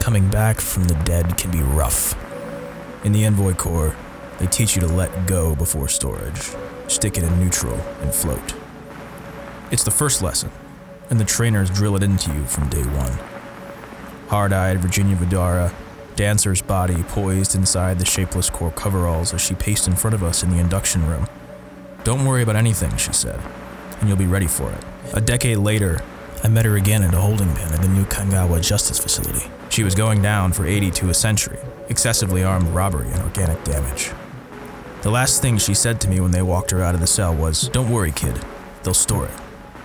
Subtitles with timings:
[0.00, 2.16] Coming back from the dead can be rough.
[3.04, 3.94] In the Envoy Corps,
[4.40, 6.50] they teach you to let go before storage,
[6.88, 8.54] stick it in neutral, and float.
[9.70, 10.50] It's the first lesson,
[11.10, 13.29] and the trainers drill it into you from day one.
[14.30, 15.74] Hard eyed Virginia Vidaura,
[16.14, 20.44] dancer's body poised inside the shapeless Corps coveralls as she paced in front of us
[20.44, 21.26] in the induction room.
[22.04, 23.40] Don't worry about anything, she said,
[23.98, 24.84] and you'll be ready for it.
[25.14, 26.00] A decade later,
[26.44, 29.50] I met her again at a holding pen at the new Kanagawa Justice Facility.
[29.68, 31.58] She was going down for 80 to a century,
[31.88, 34.12] excessively armed robbery and organic damage.
[35.02, 37.34] The last thing she said to me when they walked her out of the cell
[37.34, 38.38] was, Don't worry, kid,
[38.84, 39.34] they'll store it.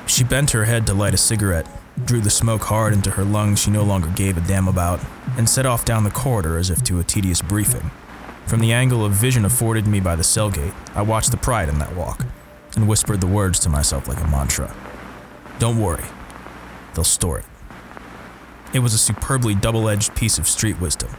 [0.05, 1.65] She bent her head to light a cigarette,
[2.03, 4.99] drew the smoke hard into her lungs she no longer gave a damn about,
[5.37, 7.89] and set off down the corridor as if to a tedious briefing.
[8.45, 11.69] From the angle of vision afforded me by the cell gate, I watched the pride
[11.69, 12.25] in that walk,
[12.75, 14.75] and whispered the words to myself like a mantra.
[15.57, 16.03] Don't worry,
[16.93, 17.45] they'll store it.
[18.73, 21.09] It was a superbly double edged piece of street wisdom,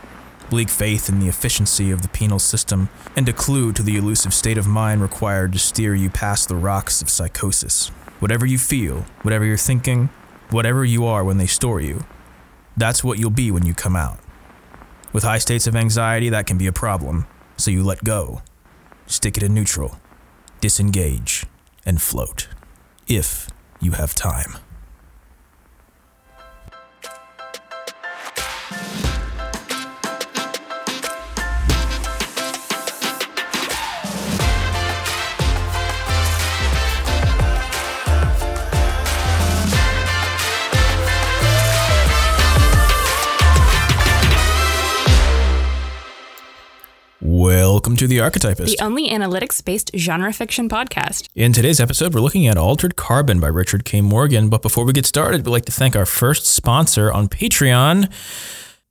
[0.50, 4.34] bleak faith in the efficiency of the penal system, and a clue to the elusive
[4.34, 7.88] state of mind required to steer you past the rocks of psychosis.
[8.20, 10.10] Whatever you feel, whatever you're thinking,
[10.50, 12.05] whatever you are when they store you,
[12.77, 14.19] that's what you'll be when you come out.
[15.12, 18.42] With high states of anxiety, that can be a problem, so you let go,
[19.06, 19.98] stick it in neutral,
[20.61, 21.47] disengage,
[21.84, 22.48] and float.
[23.08, 23.48] If
[23.80, 24.56] you have time.
[47.86, 48.76] Welcome to The Archetypist.
[48.78, 51.28] The only analytics based genre fiction podcast.
[51.36, 54.00] In today's episode, we're looking at Altered Carbon by Richard K.
[54.00, 54.48] Morgan.
[54.48, 58.12] But before we get started, we'd like to thank our first sponsor on Patreon,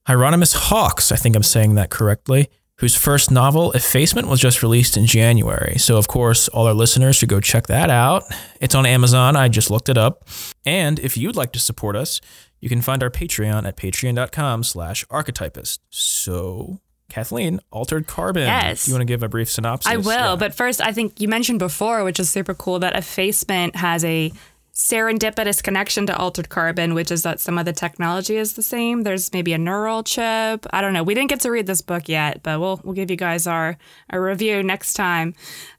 [0.07, 1.11] Hieronymus Hawks.
[1.11, 2.47] I think I'm saying that correctly.
[2.77, 5.77] Whose first novel, Effacement, was just released in January.
[5.77, 8.23] So, of course, all our listeners should go check that out.
[8.61, 9.35] It's on Amazon.
[9.35, 10.29] I just looked it up.
[10.65, 12.21] And if you'd like to support us,
[12.61, 15.81] you can find our Patreon at patreon.com slash archetypist.
[15.89, 16.79] So,
[17.09, 18.43] Kathleen, Altered Carbon.
[18.43, 18.85] Yes.
[18.85, 19.91] Do you want to give a brief synopsis?
[19.91, 20.35] I will, Yeah.
[20.35, 24.31] but first, I think you mentioned before, which is super cool, that effacement has a
[24.73, 29.03] serendipitous connection to altered carbon, which is that some of the technology is the same.
[29.03, 30.65] There's maybe a neural chip.
[30.71, 31.03] I don't know.
[31.03, 33.77] We didn't get to read this book yet, but we'll we'll give you guys our,
[34.09, 35.33] our review next time.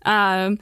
[0.06, 0.58] Um,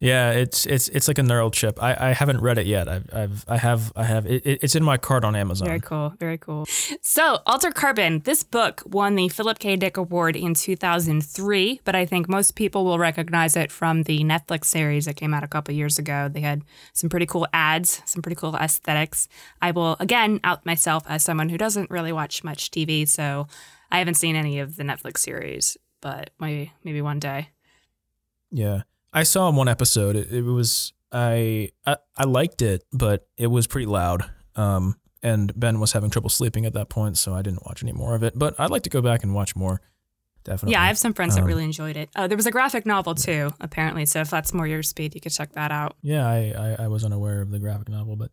[0.00, 1.82] Yeah, it's it's it's like a neural chip.
[1.82, 2.88] I, I haven't read it yet.
[2.88, 5.66] I've I've I have I have it, it- it's in my cart on Amazon.
[5.68, 6.12] Very cool.
[6.18, 6.66] Very cool.
[7.00, 9.76] So, Altered Carbon, this book won the Philip K.
[9.76, 14.66] Dick Award in 2003, but I think most people will recognize it from the Netflix
[14.66, 16.28] series that came out a couple years ago.
[16.30, 16.62] They had
[16.92, 19.28] some pretty cool ads, some pretty cool aesthetics.
[19.62, 23.46] I will, again, out myself as someone who doesn't really watch much TV, so
[23.90, 27.50] I haven't seen any of the Netflix series, but maybe, maybe one day.
[28.50, 28.82] Yeah,
[29.14, 30.16] I saw one episode.
[30.16, 34.28] It, it was I, I I liked it, but it was pretty loud.
[34.56, 37.92] Um, and Ben was having trouble sleeping at that point, so I didn't watch any
[37.92, 38.36] more of it.
[38.36, 39.80] But I'd like to go back and watch more.
[40.44, 40.72] Definitely.
[40.72, 42.10] Yeah, I have some friends that Um, really enjoyed it.
[42.16, 44.04] Oh, there was a graphic novel too, apparently.
[44.04, 45.96] So if that's more your speed, you could check that out.
[46.02, 48.30] Yeah, I, I I was unaware of the graphic novel, but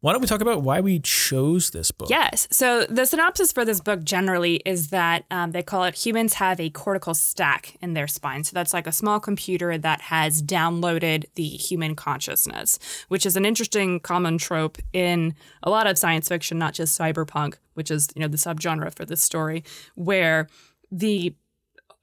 [0.00, 2.08] why don't we talk about why we chose this book?
[2.10, 2.48] Yes.
[2.50, 6.58] So the synopsis for this book generally is that um, they call it humans have
[6.58, 8.42] a cortical stack in their spine.
[8.44, 13.44] So that's like a small computer that has downloaded the human consciousness, which is an
[13.44, 18.22] interesting common trope in a lot of science fiction, not just cyberpunk, which is you
[18.22, 19.62] know the subgenre for this story,
[19.94, 20.48] where
[20.90, 21.34] the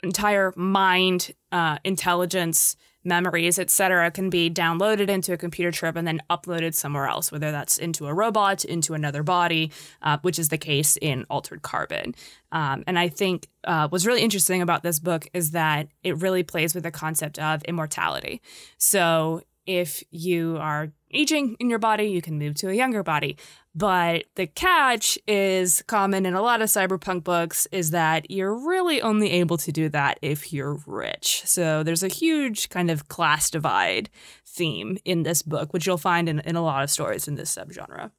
[0.04, 6.22] entire mind, uh, intelligence, memories, etc., can be downloaded into a computer chip and then
[6.30, 9.72] uploaded somewhere else, whether that's into a robot, into another body,
[10.02, 12.14] uh, which is the case in Altered Carbon.
[12.52, 16.44] Um, and I think uh, what's really interesting about this book is that it really
[16.44, 18.42] plays with the concept of immortality.
[18.78, 23.38] So if you are aging in your body, you can move to a younger body.
[23.76, 29.02] But the catch is common in a lot of cyberpunk books is that you're really
[29.02, 31.44] only able to do that if you're rich.
[31.46, 34.10] So there's a huge kind of class divide
[34.46, 37.56] theme in this book, which you'll find in, in a lot of stories in this
[37.56, 38.12] subgenre.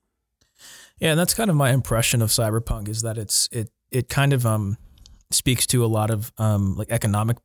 [0.99, 4.33] Yeah, and that's kind of my impression of cyberpunk is that it's it it kind
[4.33, 4.77] of um
[5.31, 7.39] speaks to a lot of um like economic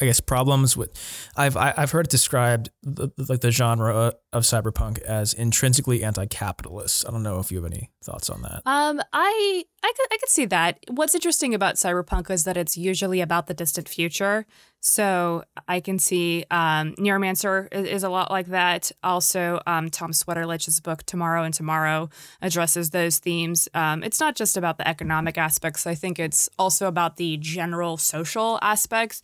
[0.00, 0.90] I guess problems with
[1.36, 7.06] I've I, I've heard it described the, like the genre of cyberpunk as intrinsically anti-capitalist.
[7.06, 8.62] I don't know if you have any thoughts on that.
[8.64, 10.78] Um, I I could I could see that.
[10.88, 14.46] What's interesting about cyberpunk is that it's usually about the distant future.
[14.80, 18.92] So I can see um, Neuromancer is, is a lot like that.
[19.02, 22.10] Also, um, Tom Sweterlitsch's book Tomorrow and Tomorrow
[22.40, 23.68] addresses those themes.
[23.74, 25.84] Um, it's not just about the economic aspects.
[25.84, 29.22] I think it's also about the general social aspects.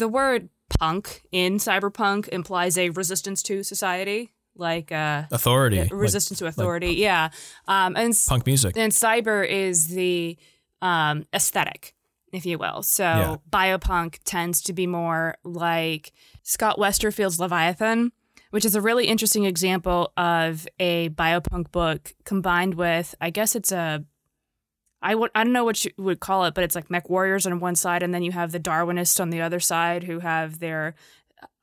[0.00, 0.48] The word
[0.78, 6.46] punk in cyberpunk implies a resistance to society, like uh, Authority, yeah, like- resistance to
[6.46, 6.94] like authority.
[6.94, 7.28] yeah,
[7.68, 8.76] um, and punk music.
[8.78, 10.38] and cyber is the
[10.80, 11.94] um, aesthetic,
[12.32, 12.82] if you will.
[12.82, 13.36] So Yeah.
[13.50, 16.12] biopunk tends to be more like
[16.44, 18.12] Scott Westerfeld's Leviathan,
[18.52, 23.70] which is a really interesting example of a biopunk book combined with, I guess it's
[23.70, 24.04] a.
[25.02, 27.46] I would I don't know what you would call it, but it's like mech warriors
[27.46, 30.58] on one side, and then you have the Darwinists on the other side who have
[30.58, 30.94] their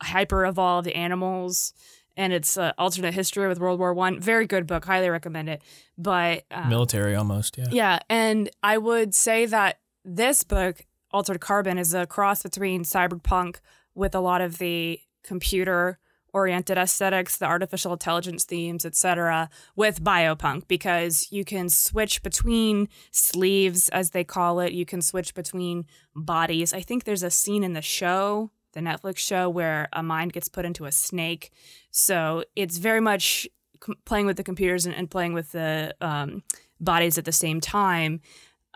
[0.02, 1.74] hyper evolved animals,
[2.16, 4.20] and it's uh, alternate history with World War One.
[4.20, 5.62] Very good book, highly recommend it.
[5.98, 7.68] But uh, Military almost, yeah.
[7.70, 13.58] yeah, and I would say that this book, Altered Carbon, is a cross between cyberpunk
[13.94, 16.00] with a lot of the computer
[16.38, 23.90] oriented aesthetics, the artificial intelligence themes, etc., with biopunk because you can switch between sleeves
[23.90, 25.86] as they call it, you can switch between
[26.16, 26.74] bodies.
[26.74, 30.48] I think there's a scene in the show, the Netflix show where a mind gets
[30.48, 31.52] put into a snake.
[31.90, 33.48] So, it's very much
[34.06, 36.44] playing with the computers and, and playing with the um,
[36.80, 38.22] bodies at the same time,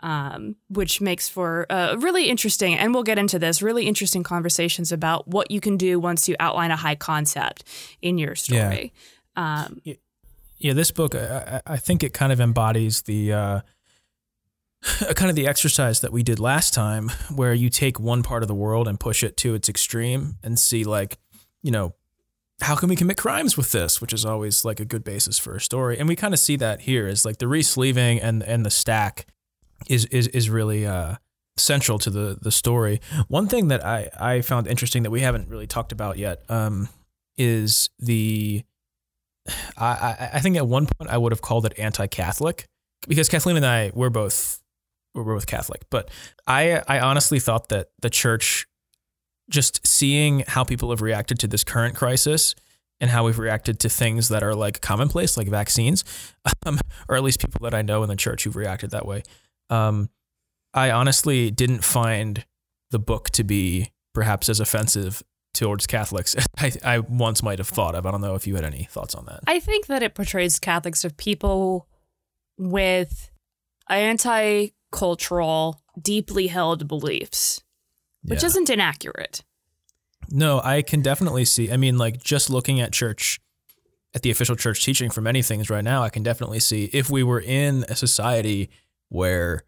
[0.02, 4.92] um, which makes for uh, really interesting, and we'll get into this, really interesting conversations
[4.92, 7.64] about what you can do once you outline a high concept
[8.00, 8.92] in your story.
[9.36, 9.80] Um,
[10.58, 13.60] Yeah, this book, I, I I think it kind of embodies the uh,
[15.14, 18.48] kind of the exercise that we did last time, where you take one part of
[18.48, 21.18] the world and push it to its extreme and see, like,
[21.62, 21.94] you know,
[22.60, 25.56] how can we commit crimes with this, which is always like a good basis for
[25.56, 25.98] a story.
[25.98, 29.26] And we kind of see that here is like the resleeving and and the stack
[29.88, 31.16] is is is really uh,
[31.56, 33.00] central to the the story.
[33.28, 36.88] One thing that I I found interesting that we haven't really talked about yet um,
[37.36, 38.64] is the
[39.76, 42.66] I, I think at one point I would have called it anti-Catholic
[43.08, 44.60] because Kathleen and I we're both
[45.14, 46.10] we're both Catholic, but
[46.46, 48.66] I I honestly thought that the church
[49.50, 52.54] just seeing how people have reacted to this current crisis
[53.00, 56.04] and how we've reacted to things that are like commonplace, like vaccines,
[56.66, 59.24] um, or at least people that I know in the church who've reacted that way.
[59.72, 60.10] Um,
[60.74, 62.44] I honestly didn't find
[62.90, 65.22] the book to be perhaps as offensive
[65.54, 68.06] towards Catholics as I, I once might have thought of.
[68.06, 69.40] I don't know if you had any thoughts on that.
[69.46, 71.86] I think that it portrays Catholics of people
[72.58, 73.30] with
[73.88, 77.62] anti cultural, deeply held beliefs,
[78.22, 78.46] which Yeah.
[78.48, 79.42] isn't inaccurate.
[80.30, 81.70] No, I can definitely see.
[81.70, 83.40] I mean, like just looking at church,
[84.14, 87.08] at the official church teaching for many things right now, I can definitely see if
[87.10, 88.70] we were in a society
[89.12, 89.64] where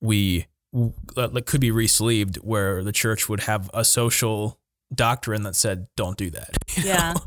[0.00, 4.58] we w- uh, could be resleeved, where the church would have a social
[4.94, 6.50] doctrine that said, "Don't do that."
[6.84, 7.14] Yeah.
[7.14, 7.20] know?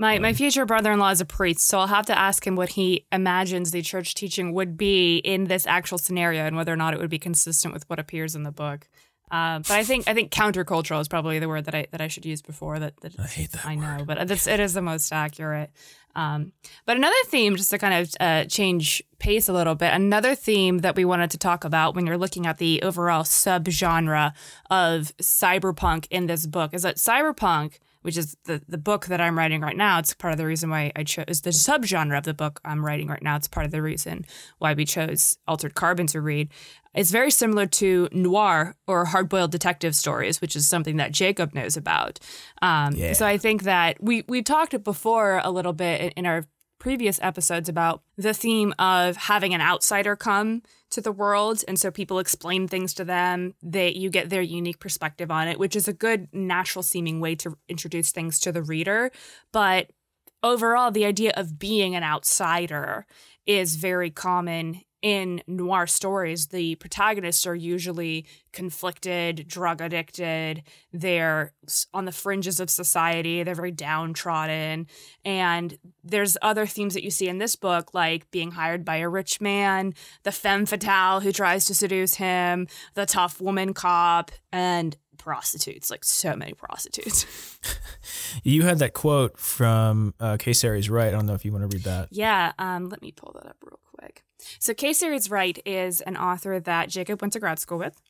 [0.00, 2.46] My my um, future brother in law is a priest, so I'll have to ask
[2.46, 6.72] him what he imagines the church teaching would be in this actual scenario, and whether
[6.72, 8.88] or not it would be consistent with what appears in the book.
[9.30, 12.08] Uh, but I think I think countercultural is probably the word that I that I
[12.08, 12.98] should use before that.
[13.00, 15.70] that I hate that I know, but that's it is the most accurate.
[16.16, 16.52] Um,
[16.84, 20.78] but another theme, just to kind of uh, change pace a little bit, another theme
[20.78, 24.32] that we wanted to talk about when you're looking at the overall subgenre
[24.68, 29.36] of cyberpunk in this book is that cyberpunk, which is the, the book that I'm
[29.36, 32.34] writing right now, it's part of the reason why I chose the subgenre of the
[32.34, 33.36] book I'm writing right now.
[33.36, 34.24] It's part of the reason
[34.58, 36.48] why we chose Altered Carbon to read.
[36.94, 41.76] It's very similar to noir or hard-boiled detective stories, which is something that Jacob knows
[41.76, 42.18] about.
[42.62, 43.12] Um, Yeah.
[43.12, 46.46] So I think that we we talked before a little bit in our
[46.78, 51.64] previous episodes about the theme of having an outsider come to the world.
[51.66, 53.54] And so people explain things to them.
[53.62, 57.34] That you get their unique perspective on it which is a good natural seeming way
[57.36, 59.10] to introduce things to the reader.
[59.52, 59.90] But
[60.42, 63.06] overall the idea of being an outsider
[63.46, 70.62] is very common in noir stories the protagonists are usually conflicted drug addicted
[70.92, 71.52] they're
[71.94, 74.86] on the fringes of society they're very downtrodden
[75.24, 79.08] and there's other themes that you see in this book like being hired by a
[79.08, 84.96] rich man the femme fatale who tries to seduce him the tough woman cop and
[85.16, 87.26] prostitutes like so many prostitutes
[88.42, 90.52] You had that quote from uh, K.
[90.52, 91.08] Ceres Wright.
[91.08, 92.08] I don't know if you want to read that.
[92.10, 94.24] Yeah, um, let me pull that up real quick.
[94.58, 94.92] So K.
[94.92, 98.00] Ceres Wright is an author that Jacob went to grad school with.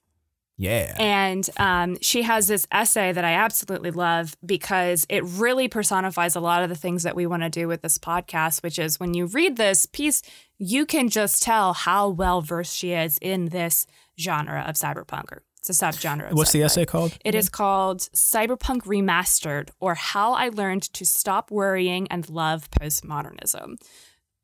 [0.61, 0.97] Yeah.
[0.99, 6.41] And um, she has this essay that I absolutely love because it really personifies a
[6.41, 9.15] lot of the things that we want to do with this podcast, which is when
[9.15, 10.21] you read this piece,
[10.59, 13.87] you can just tell how well versed she is in this
[14.19, 16.31] genre of cyberpunk or it's a subgenre.
[16.31, 16.83] Of What's the sci-fi.
[16.83, 17.19] essay called?
[17.25, 23.77] It is called Cyberpunk Remastered or How I Learned to Stop Worrying and Love Postmodernism.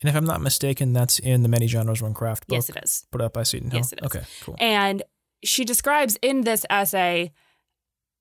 [0.05, 2.77] And if I'm not mistaken, that's in the Many Genres One Craft book Yes, it
[2.83, 3.07] is.
[3.09, 3.79] put out by Seton Hill.
[3.79, 4.05] Yes, it is.
[4.05, 4.55] Okay, cool.
[4.59, 5.01] And
[5.43, 7.31] she describes in this essay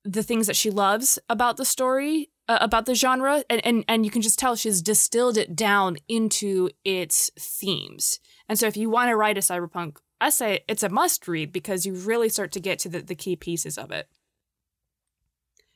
[0.03, 4.07] the things that she loves about the story, uh, about the genre, and, and and
[4.07, 8.19] you can just tell she's distilled it down into its themes.
[8.49, 11.85] And so, if you want to write a cyberpunk essay, it's a must read because
[11.85, 14.09] you really start to get to the, the key pieces of it.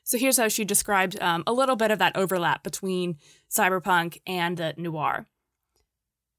[0.03, 4.57] So here's how she described um, a little bit of that overlap between cyberpunk and
[4.57, 5.27] the noir.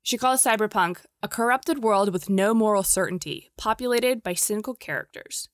[0.03, 5.49] She calls cyberpunk a corrupted world with no moral certainty, populated by cynical characters.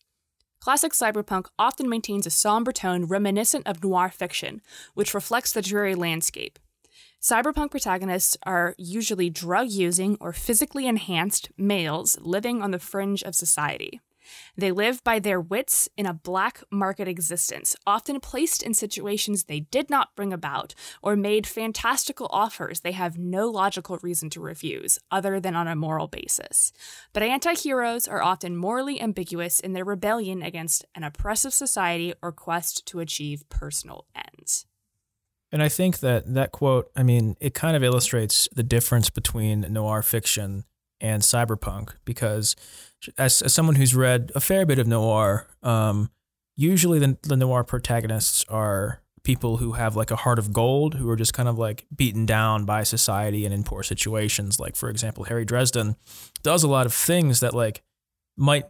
[0.60, 4.62] Classic cyberpunk often maintains a somber tone reminiscent of noir fiction,
[4.94, 6.58] which reflects the dreary landscape.
[7.20, 13.34] Cyberpunk protagonists are usually drug using or physically enhanced males living on the fringe of
[13.34, 14.00] society.
[14.56, 19.60] They live by their wits in a black market existence, often placed in situations they
[19.60, 24.98] did not bring about, or made fantastical offers they have no logical reason to refuse,
[25.10, 26.72] other than on a moral basis.
[27.12, 32.32] But anti heroes are often morally ambiguous in their rebellion against an oppressive society or
[32.32, 34.66] quest to achieve personal ends.
[35.52, 39.60] And I think that that quote, I mean, it kind of illustrates the difference between
[39.72, 40.64] noir fiction
[41.00, 42.56] and cyberpunk because
[43.18, 46.10] as, as someone who's read a fair bit of noir, um,
[46.56, 51.10] usually the, the noir protagonists are people who have like a heart of gold, who
[51.10, 54.60] are just kind of like beaten down by society and in poor situations.
[54.60, 55.96] Like, for example, Harry Dresden
[56.42, 57.82] does a lot of things that like
[58.36, 58.64] might,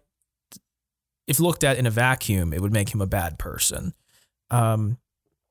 [1.26, 3.92] if looked at in a vacuum, it would make him a bad person.
[4.50, 4.98] Um,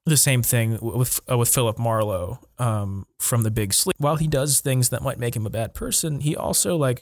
[0.05, 3.95] the same thing with uh, with Philip Marlowe um, from The Big Sleep.
[3.97, 7.01] While he does things that might make him a bad person, he also like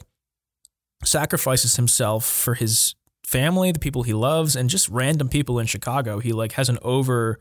[1.04, 2.94] sacrifices himself for his
[3.24, 6.18] family, the people he loves, and just random people in Chicago.
[6.18, 7.38] He like has an over,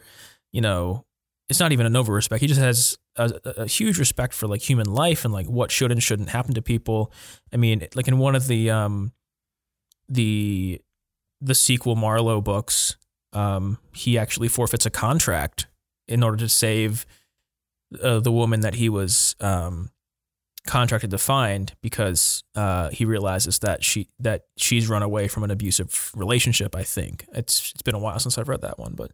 [0.51, 1.05] you know,
[1.49, 2.41] it's not even an over respect.
[2.41, 5.91] He just has a, a huge respect for like human life and like what should
[5.91, 7.11] and shouldn't happen to people.
[7.51, 9.11] I mean, like in one of the um
[10.07, 10.81] the
[11.41, 12.95] the sequel Marlowe books,
[13.33, 15.67] um, he actually forfeits a contract
[16.07, 17.05] in order to save
[18.01, 19.89] uh, the woman that he was um,
[20.65, 25.51] contracted to find because uh, he realizes that she that she's run away from an
[25.51, 26.75] abusive relationship.
[26.75, 29.11] I think it's it's been a while since I've read that one, but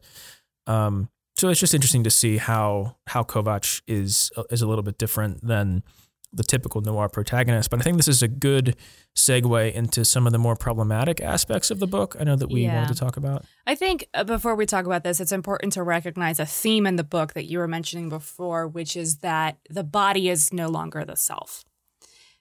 [0.68, 4.98] um, so it's just interesting to see how how Kovacs is is a little bit
[4.98, 5.84] different than
[6.32, 7.70] the typical noir protagonist.
[7.72, 8.76] But I think this is a good
[9.16, 12.16] segue into some of the more problematic aspects of the book.
[12.20, 12.76] I know that we Yeah.
[12.76, 13.46] wanted to talk about.
[13.66, 16.98] I think uh, before we talk about this, it's important to recognize a theme in
[16.98, 21.04] the book that you were mentioning before, which is that the body is no longer
[21.04, 21.66] the self.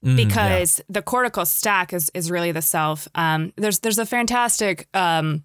[0.05, 0.25] Mm, yeah.
[0.27, 3.09] because the cortical stack is is really the self.
[3.17, 5.43] Um, there's there's a fantastic um,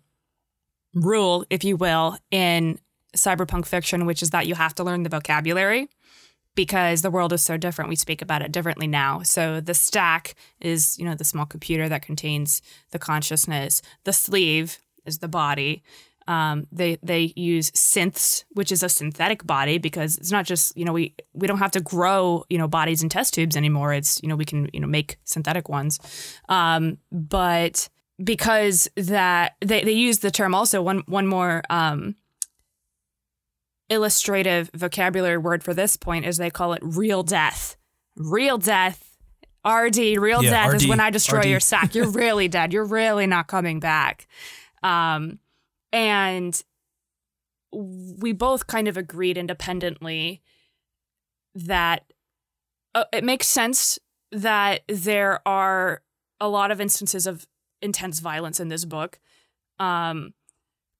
[0.94, 2.78] rule, if you will, in
[3.18, 5.88] cyberpunk fiction, which is that you have to learn the vocabulary
[6.56, 7.90] because the world is so different.
[7.90, 9.22] We speak about it differently now.
[9.24, 13.82] So the stack is you know the small computer that contains the consciousness.
[14.04, 15.84] The sleeve is the body.
[16.28, 20.86] Um, they they use synths, which is a synthetic body, because it's not just you
[20.86, 23.94] know we we don't have to grow you know bodies in test tubes anymore.
[23.94, 26.00] It's you know we can you know make synthetic ones,
[26.50, 27.90] um, but
[28.24, 32.16] because that they, they use the term also one one more um,
[33.90, 37.76] illustrative vocabulary word for this point is they call it real death.
[38.16, 39.10] Real death.
[39.66, 41.46] RD, real Yeah, death is when I destroy RD.
[41.46, 41.96] your sack.
[41.96, 42.74] You're really dead.
[42.74, 44.28] You're really not coming back.
[44.82, 45.40] Um,
[45.92, 46.62] and
[47.72, 50.42] we both kind of agreed independently
[51.56, 52.04] that
[52.94, 54.00] uh, it makes sense
[54.32, 56.02] that there are
[56.40, 57.48] a lot of instances of
[57.82, 59.20] intense violence in this book.
[59.80, 60.34] Um,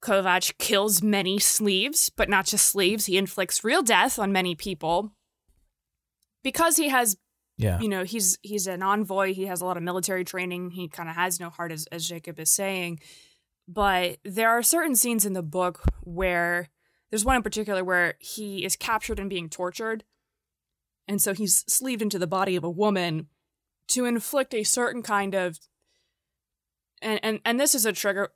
[0.04, 3.06] Kovacs kills many sleeves, but not just sleeves.
[3.06, 5.12] He inflicts real death on many people
[6.42, 7.16] because he has
[7.56, 7.80] yeah.
[7.80, 11.08] you know he's he's an envoy he has a lot of military training he kind
[11.08, 12.98] of has no heart as, as jacob is saying
[13.66, 16.68] but there are certain scenes in the book where
[17.10, 20.04] there's one in particular where he is captured and being tortured
[21.06, 23.28] and so he's sleeved into the body of a woman
[23.86, 25.58] to inflict a certain kind of
[27.00, 28.30] and and, and this is a trigger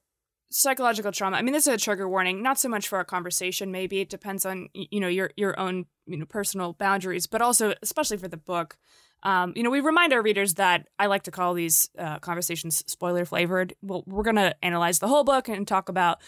[0.51, 1.37] psychological trauma.
[1.37, 4.01] I mean this is a trigger warning not so much for our conversation maybe.
[4.01, 8.17] It depends on you know your your own you know personal boundaries but also especially
[8.17, 8.79] for the book.
[9.25, 12.85] Um, you know, we remind our readers that I like to call these uh, conversations
[12.87, 13.75] spoiler flavored.
[13.83, 16.21] Well, we're going to analyze the whole book and talk about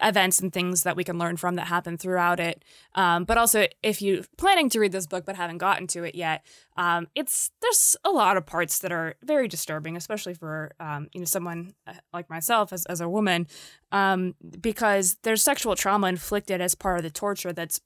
[0.00, 2.64] events and things that we can learn from that happen throughout it.
[2.94, 6.14] Um, but also, if you're planning to read this book but haven't gotten to it
[6.14, 6.44] yet,
[6.76, 11.20] um, it's there's a lot of parts that are very disturbing, especially for um, you
[11.20, 13.46] know someone uh, like myself as as a woman,
[13.92, 17.80] um, because there's sexual trauma inflicted as part of the torture that's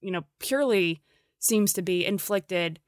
[0.00, 1.02] you know purely
[1.38, 2.80] seems to be inflicted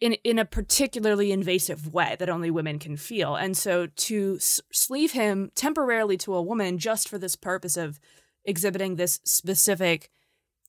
[0.00, 3.36] in in a particularly invasive way that only women can feel.
[3.36, 8.00] And so to s- sleeve him temporarily to a woman just for this purpose of
[8.44, 10.10] exhibiting this specific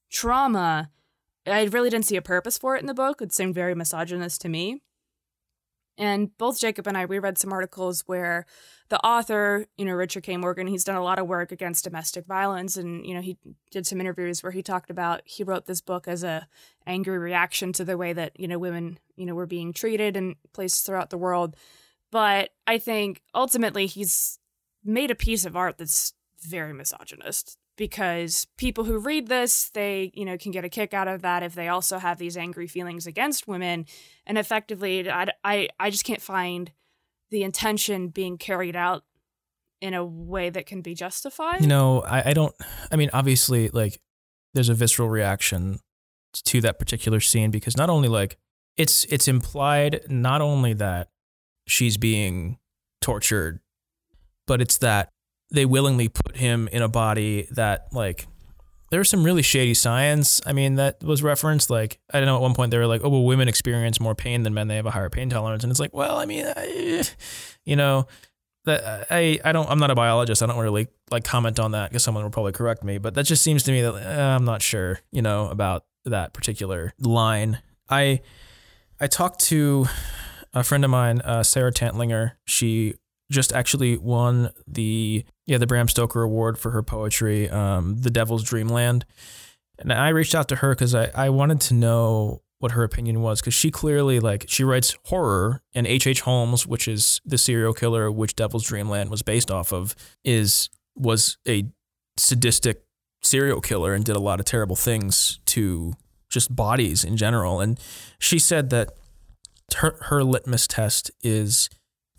[0.09, 0.91] trauma,
[1.47, 3.21] I really didn't see a purpose for it in the book.
[3.21, 4.81] It seemed very misogynist to me.
[5.97, 8.45] And both Jacob and I, we read some articles where
[8.89, 10.37] the author, you know, Richard K.
[10.37, 12.77] Morgan, he's done a lot of work against domestic violence.
[12.77, 13.37] And, you know, he
[13.71, 16.47] did some interviews where he talked about he wrote this book as a
[16.87, 20.35] angry reaction to the way that, you know, women, you know, were being treated in
[20.53, 21.55] places throughout the world.
[22.09, 24.39] But I think ultimately he's
[24.83, 30.23] made a piece of art that's very misogynist because people who read this they you
[30.23, 33.07] know can get a kick out of that if they also have these angry feelings
[33.07, 33.87] against women
[34.27, 36.71] and effectively i, I, I just can't find
[37.31, 39.03] the intention being carried out
[39.81, 42.53] in a way that can be justified You know, I, I don't.
[42.91, 43.99] I mean, obviously, like,
[44.53, 45.79] there's a visceral reaction
[46.33, 48.37] to that particular scene because not only like
[48.77, 51.09] it's it's implied not only that
[51.67, 52.59] she's being
[53.01, 53.59] tortured,
[54.45, 55.11] but it's that
[55.51, 58.27] they willingly put him in a body that like
[58.89, 60.41] there's some really shady science.
[60.45, 61.69] I mean, that was referenced.
[61.69, 62.35] Like, I don't know.
[62.35, 64.75] At one point, they were like, "Oh, well, women experience more pain than men; they
[64.75, 67.03] have a higher pain tolerance." And it's like, well, I mean, I,
[67.65, 68.07] you know,
[68.65, 70.43] that I I don't I'm not a biologist.
[70.43, 72.97] I don't really like comment on that because someone will probably correct me.
[72.97, 76.33] But that just seems to me that uh, I'm not sure, you know, about that
[76.33, 77.59] particular line.
[77.89, 78.21] I
[78.99, 79.87] I talked to
[80.53, 82.33] a friend of mine, uh, Sara Tantlinger.
[82.45, 82.95] She
[83.31, 88.43] just actually won the yeah the Bram Stoker Award for her poetry, um, "The Devil's
[88.43, 89.05] Dreamland,"
[89.77, 93.21] and I reached out to her because I I wanted to know what her opinion
[93.21, 96.07] was because she clearly like she writes horror and H.
[96.07, 96.21] H.
[96.21, 99.93] Holmes, which is the serial killer which Devil's Dreamland was based off of,
[100.23, 101.65] is was a
[102.15, 102.83] sadistic
[103.21, 105.93] serial killer and did a lot of terrible things to
[106.29, 107.59] just bodies in general.
[107.59, 107.77] And
[108.19, 108.91] she said that
[109.75, 111.69] her her litmus test is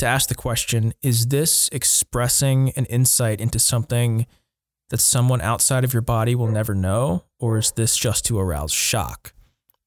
[0.03, 4.27] to ask the question: Is this expressing an insight into something
[4.91, 8.73] that someone outside of your body will never know, or is this just to arouse
[8.73, 9.33] shock?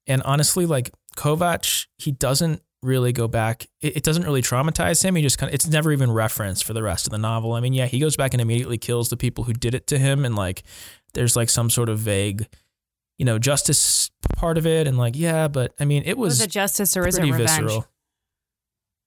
[0.08, 3.68] And honestly, like Kovacs, he doesn't really go back.
[3.82, 5.16] It, it doesn't really traumatize him.
[5.16, 7.54] He just kind of, it's never even referenced for the rest of the novel.
[7.54, 9.98] I mean, yeah, he goes back and immediately kills the people who did it to
[9.98, 10.24] him.
[10.24, 10.64] And like,
[11.14, 12.48] there's like some sort of vague,
[13.18, 14.88] you know, justice part of it.
[14.88, 17.50] And like, yeah, but I mean, it was, was it justice or is it revenge
[17.50, 17.88] visceral.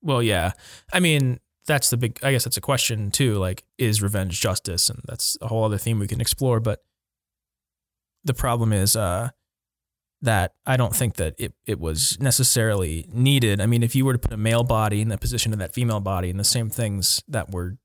[0.03, 0.53] Well, yeah.
[0.93, 3.35] I mean, that's the big, I guess that's a question too.
[3.39, 4.89] Like, is revenge justice?
[4.89, 6.61] And that's a whole other theme we can explore.
[6.61, 6.83] But
[8.25, 9.31] the problem is, uh,
[10.21, 13.61] that I don't think that it, it was necessarily needed.
[13.61, 15.75] I mean, if you were to put a male body in the position of that
[15.75, 17.77] female body and the same things that were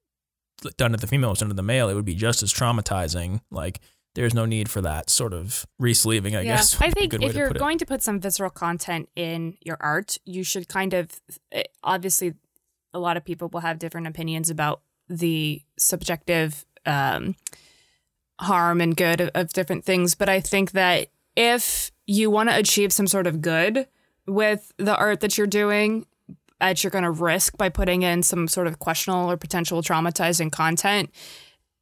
[0.77, 3.41] done to the female was done to the male, it would be just as traumatizing.
[3.51, 3.79] Like,
[4.15, 6.55] there's no need for that sort of resleeving, I yeah.
[6.55, 6.79] guess.
[6.79, 7.57] I would be a think if you're it.
[7.57, 11.19] going to put some visceral content in your art, you should kind of
[11.51, 12.33] eh, obviously
[12.93, 17.35] a lot of people will have different opinions about the subjective um,
[18.39, 22.57] harm and good of, of different things, but I think that if you want to
[22.57, 23.87] achieve some sort of good
[24.27, 26.05] with the art that you're doing
[26.59, 30.49] that you're going to risk by putting in some sort of questionable or potential traumatizing
[30.49, 31.09] content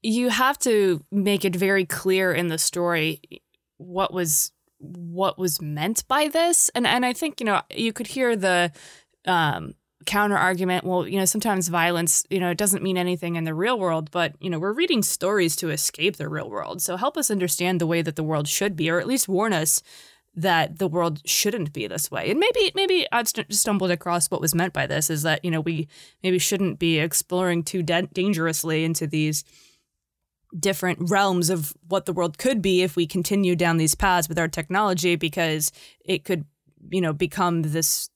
[0.01, 3.21] you have to make it very clear in the story
[3.77, 6.69] what was what was meant by this.
[6.73, 8.71] And and I think you know you could hear the
[9.25, 9.73] um
[10.07, 13.53] counter argument well you know sometimes violence you know it doesn't mean anything in the
[13.53, 16.81] real world but you know we're reading stories to escape the real world.
[16.81, 19.53] So help us understand the way that the world should be or at least warn
[19.53, 19.83] us
[20.33, 22.31] that the world shouldn't be this way.
[22.31, 25.51] And maybe maybe i've st- stumbled across what was meant by this is that you
[25.51, 25.87] know we
[26.23, 29.43] maybe shouldn't be exploring too da- dangerously into these
[30.59, 34.37] different realms of what the world could be if we continue down these paths with
[34.39, 35.71] our technology because
[36.03, 36.45] it could
[36.89, 38.09] you know become this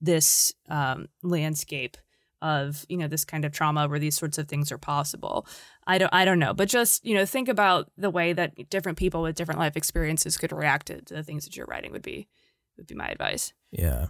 [0.00, 1.96] this um, landscape
[2.42, 5.46] of you know this kind of trauma where these sorts of things are possible
[5.86, 8.98] i don't i don't know but just you know think about the way that different
[8.98, 12.28] people with different life experiences could react to the things that you're writing would be
[12.76, 14.06] would be my advice Yeah.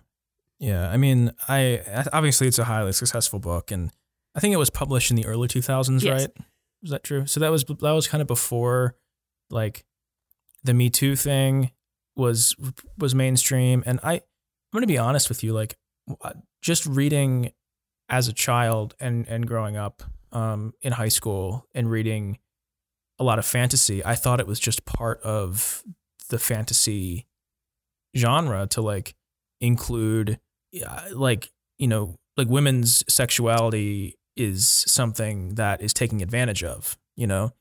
[0.59, 0.89] Yeah.
[0.91, 3.91] I mean, I obviously it's a highly successful book and
[4.35, 6.21] I think it was published in the early 2000s, Yes.
[6.23, 6.47] right?
[6.87, 7.27] Is that true?
[7.27, 8.95] So that was that was kind of before
[9.51, 9.85] like
[10.63, 11.73] the Me Too thing
[12.15, 12.55] was
[12.97, 14.23] was mainstream and I
[14.73, 15.53] I'm to be honest with you.
[15.53, 15.77] Like,
[16.63, 17.51] just reading
[18.09, 22.39] as a child and and growing up um, in high school and reading
[23.19, 25.83] a lot of fantasy, I thought it was just part of
[26.29, 27.27] the fantasy
[28.17, 29.17] genre to like
[29.61, 30.39] include
[31.13, 37.53] like you know like women's sexuality is something that is taking advantage of you know?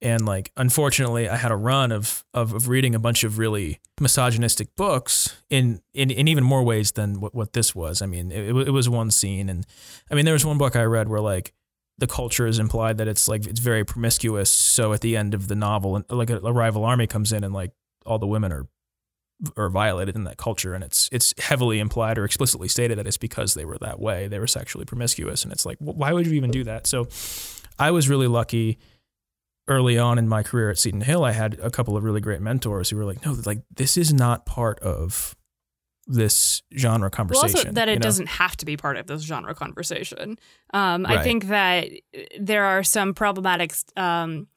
[0.00, 3.78] And like unfortunately i had a run of of, of reading a bunch of really
[4.00, 8.02] misogynistic books in in, in even more ways than what, what this was.
[8.02, 9.64] I mean it, it was one scene and
[10.10, 11.52] i mean there was one book i read where like
[11.98, 15.46] the culture is implied that it's like it's very promiscuous so at the end of
[15.46, 17.70] the novel like a, a rival army comes in and like
[18.04, 18.66] all the women are
[19.56, 23.16] or violated in that culture and it's it's heavily implied or explicitly stated that it's
[23.16, 26.32] because they were that way they were sexually promiscuous and it's like why would you
[26.34, 27.08] even do that so
[27.78, 28.78] i was really lucky
[29.68, 32.40] early on in my career at Seton Hill I had a couple of really great
[32.40, 35.36] mentors who were like no like this is not part of
[36.06, 37.54] this genre conversation.
[37.54, 38.02] Well, also that it you know?
[38.02, 40.38] doesn't have to be part of this genre conversation.
[40.74, 41.88] Um, I think that
[42.38, 44.48] there are some problematic um,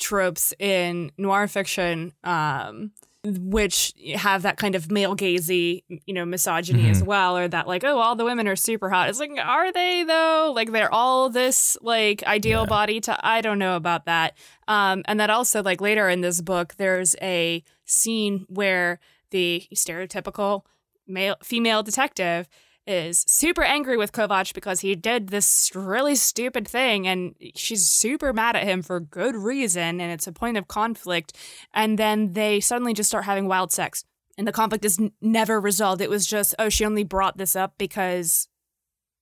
[0.00, 2.92] tropes in noir fiction, um,
[3.24, 7.84] which have that kind of male gazy, you know, misogyny as well, or that like,
[7.84, 9.08] oh, all the women are super hot.
[9.08, 10.52] It's like, are they though?
[10.54, 12.66] Like they're all this like ideal Yeah.
[12.66, 14.36] body to I don't know about that.
[14.66, 18.98] Um, and that also like later in this book, there's a scene where
[19.30, 20.62] the stereotypical
[21.06, 22.48] male female detective
[22.86, 28.32] is super angry with Kovacs because he did this really stupid thing and she's super
[28.32, 31.32] mad at him for good reason and it's a point of conflict.
[31.72, 34.04] And then they suddenly just start having wild sex
[34.36, 36.00] and the conflict is n- never resolved.
[36.00, 38.48] It was just oh she only brought this up because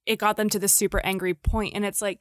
[0.06, 2.18] it got them to this super angry point and it's like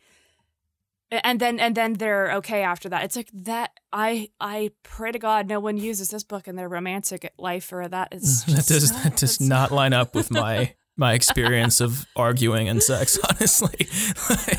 [1.12, 3.04] and then and then they're okay after that.
[3.06, 6.70] It's like that i i pray to god no one uses this book in their
[6.70, 10.74] romantic life or that is that does not- that does not line up with my
[11.00, 13.88] my experience of arguing and sex honestly.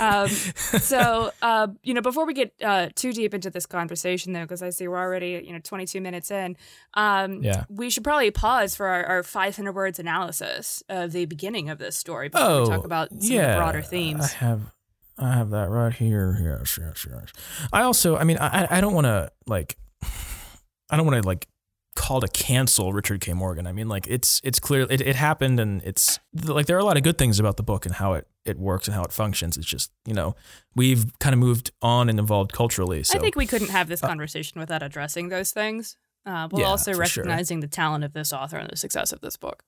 [0.01, 4.43] Um, so uh, you know before we get uh, too deep into this conversation though
[4.43, 6.57] because i see we're already you know 22 minutes in
[6.95, 7.65] um, Yeah.
[7.69, 11.97] we should probably pause for our, our 500 words analysis of the beginning of this
[11.97, 13.57] story before oh we talk about some yeah.
[13.57, 14.73] broader I have
[15.19, 16.39] I have that right here.
[16.43, 17.33] Yes yes yes.
[17.73, 21.47] I also I mean I I don't want to like I don't want to like
[21.97, 23.33] call to cancel Richard K.
[23.33, 23.67] Morgan.
[23.67, 26.85] I mean, like it's it's clear it, it happened, and it's like there are a
[26.85, 29.13] lot of good things about the book and how it it works and how it
[29.13, 29.57] functions.
[29.57, 30.35] It's just you know
[30.75, 33.03] we've kind of moved on and evolved culturally.
[33.03, 36.69] So i think we couldn't have this conversation without addressing those things uh, while Yeah,
[36.69, 37.25] also for sure.
[37.25, 39.65] recognizing the talent of this author and the success of this book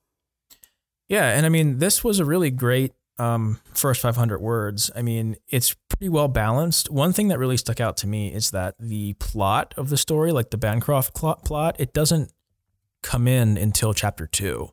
[1.09, 4.89] Yeah, and I mean, this was a really great um, first 500 words.
[4.95, 6.89] I mean, it's pretty well balanced.
[6.89, 10.31] One thing that really stuck out to me is that the plot of the story,
[10.31, 12.31] like the Bancroft plot, it doesn't
[13.01, 14.69] come in until chapter two.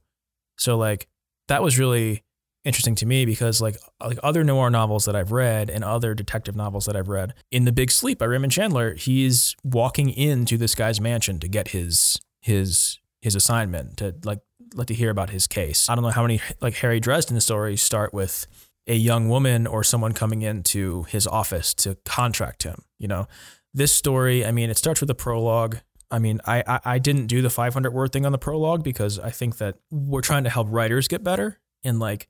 [0.56, 1.08] So, like,
[1.48, 2.24] that was really
[2.64, 6.54] interesting to me because, like, like other noir novels that I've read and other detective
[6.54, 10.74] novels that I've read, in The Big Sleep by Raymond Chandler, he's walking into this
[10.74, 14.40] guy's mansion to get his his his assignment to like
[14.74, 15.88] like to hear about his case.
[15.88, 18.46] I don't know how many like Harry Dresden stories start with
[18.86, 22.82] a young woman or someone coming into his office to contract him.
[22.98, 23.26] You know,
[23.72, 24.44] this story.
[24.44, 25.78] I mean, it starts with a prologue.
[26.10, 29.18] I mean, I, I I didn't do the 500 word thing on the prologue because
[29.18, 31.60] I think that we're trying to help writers get better.
[31.84, 32.28] And like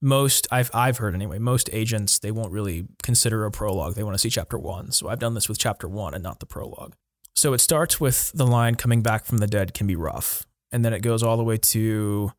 [0.00, 3.94] most, I've I've heard anyway, most agents they won't really consider a prologue.
[3.94, 4.90] They want to see chapter one.
[4.90, 6.94] So I've done this with chapter one and not the prologue.
[7.34, 10.84] So it starts with the line "Coming back from the dead can be rough," and
[10.84, 12.32] then it goes all the way to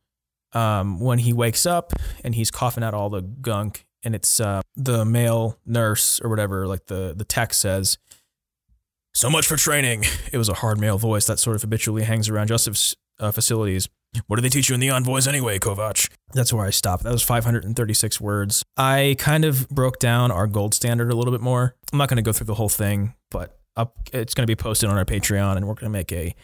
[0.54, 1.94] um, when he wakes up
[2.24, 6.68] and he's coughing out all the gunk, and it's uh, the male nurse or whatever,
[6.68, 7.98] like the the tech says,
[9.14, 12.28] "So much for training." It was a hard male voice that sort of habitually hangs
[12.28, 13.88] around Joseph's uh, facilities.
[14.28, 16.08] What do they teach you in the envoys anyway, Kovacs?
[16.34, 17.04] That's where I stopped.
[17.04, 18.64] That was 536 words.
[18.78, 21.76] I kind of broke down our gold standard a little bit more.
[21.92, 24.56] I'm not going to go through the whole thing, but up it's going to be
[24.56, 26.36] posted on our Patreon and we're going to make a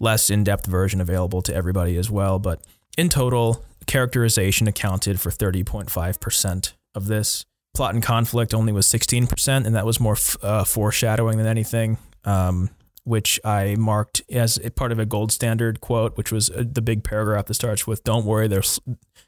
[0.00, 2.62] less in-depth version available to everybody as well, but
[2.96, 7.44] in total, characterization accounted for 30.5% of this.
[7.74, 11.98] Plot and conflict only was 16%, and that was more f- uh, foreshadowing than anything,
[12.24, 12.70] um,
[13.02, 17.02] which I marked as part of a gold standard quote, which was uh, the big
[17.02, 18.62] paragraph that starts with "Don't worry, they'll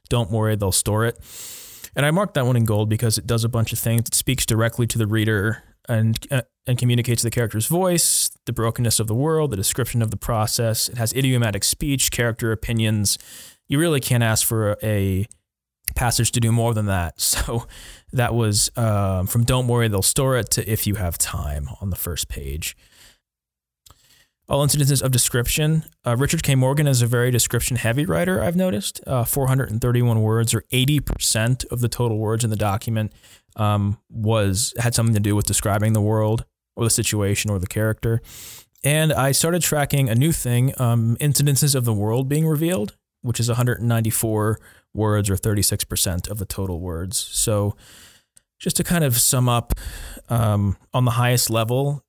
[0.08, 1.18] don't worry, they'll store it."
[1.96, 4.02] And I marked that one in gold because it does a bunch of things.
[4.06, 8.98] It speaks directly to the reader and uh, and communicates the character's voice, the brokenness
[8.98, 10.88] of the world, the description of the process.
[10.88, 13.18] It has idiomatic speech, character opinions.
[13.68, 15.26] You really can't ask for a
[15.94, 17.14] passage to do more than that.
[17.20, 17.66] So
[18.12, 21.90] that was um, from "Don't worry, they'll store it" to "If you have time" on
[21.90, 22.76] the first page.
[24.48, 25.84] All incidences of description.
[26.06, 26.54] Uh, Richard K.
[26.54, 29.00] Morgan is a very description heavy writer, I've noticed.
[29.04, 33.12] Uh, 431 words, or 80% of the total words in the document,
[33.56, 36.44] um, was had something to do with describing the world
[36.76, 38.22] or the situation or the character.
[38.84, 43.40] And I started tracking a new thing um, incidences of the world being revealed, which
[43.40, 44.60] is 194
[44.94, 47.16] words, or 36% of the total words.
[47.18, 47.74] So,
[48.60, 49.74] just to kind of sum up
[50.28, 52.05] um, on the highest level,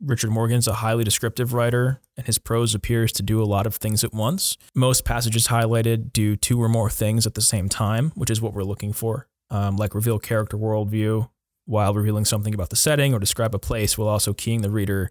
[0.00, 3.76] Richard Morgan's a highly descriptive writer, and his prose appears to do a lot of
[3.76, 4.58] things at once.
[4.74, 8.52] Most passages highlighted do two or more things at the same time, which is what
[8.52, 11.28] we're looking for, um, like reveal character worldview
[11.64, 15.10] while revealing something about the setting or describe a place while also keying the reader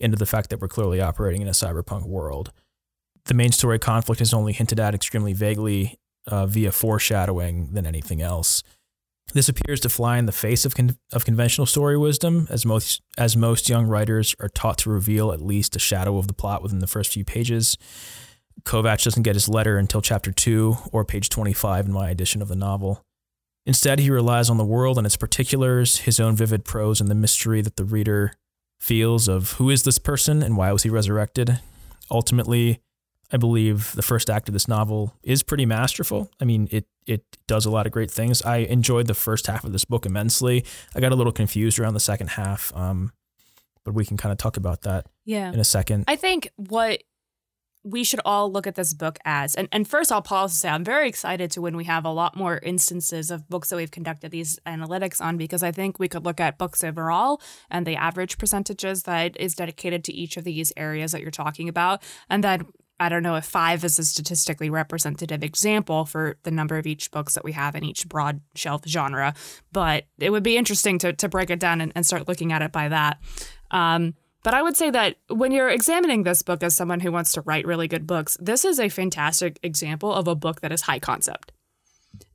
[0.00, 2.52] into the fact that we're clearly operating in a cyberpunk world.
[3.26, 8.20] The main story conflict is only hinted at extremely vaguely uh, via foreshadowing than anything
[8.20, 8.62] else.
[9.32, 13.00] This appears to fly in the face of, con- of conventional story wisdom, as most
[13.16, 16.62] as most young writers are taught to reveal at least a shadow of the plot
[16.62, 17.78] within the first few pages.
[18.64, 22.48] Kovacs doesn't get his letter until chapter two or page twenty-five in my edition of
[22.48, 23.02] the novel.
[23.64, 27.14] Instead, he relies on the world and its particulars, his own vivid prose, and the
[27.14, 28.34] mystery that the reader
[28.80, 31.60] feels of who is this person and why was he resurrected.
[32.10, 32.80] Ultimately,
[33.32, 36.30] I believe the first act of this novel is pretty masterful.
[36.40, 38.42] I mean, it it does a lot of great things.
[38.42, 40.64] I enjoyed the first half of this book immensely.
[40.94, 43.12] I got a little confused around the second half, um,
[43.84, 45.52] but we can kind of talk about that Yeah.
[45.52, 46.04] in a second.
[46.06, 47.02] I think what
[47.84, 50.68] we should all look at this book as, and, and first I'll pause to say
[50.68, 53.90] I'm very excited to when we have a lot more instances of books that we've
[53.90, 57.96] conducted these analytics on because I think we could look at books overall and the
[57.96, 62.00] average percentages that is dedicated to each of these areas that you're talking about.
[62.30, 62.66] And then
[63.00, 67.10] I don't know if five is a statistically representative example for the number of each
[67.10, 69.34] books that we have in each broad shelf genre,
[69.72, 72.62] but it would be interesting to, to break it down and, and start looking at
[72.62, 73.18] it by that.
[73.70, 77.32] Um, but I would say that when you're examining this book as someone who wants
[77.32, 80.82] to write really good books, this is a fantastic example of a book that is
[80.82, 81.52] high concept.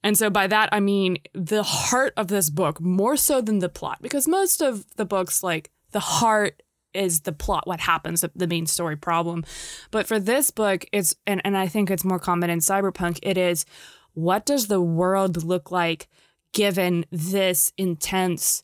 [0.04, 3.70] And so by that I mean the heart of this book more so than the
[3.70, 6.64] plot because most of the books like the heart
[6.98, 9.46] is the plot what happens the main story problem.
[9.92, 13.38] But for this book it's and and I think it's more common in cyberpunk it
[13.38, 13.66] is
[14.14, 16.08] what does the world look like
[16.52, 18.64] given this intense